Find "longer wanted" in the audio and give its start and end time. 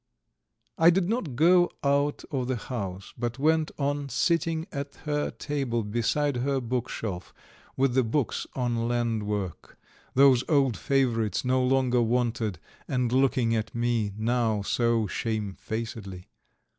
11.63-12.57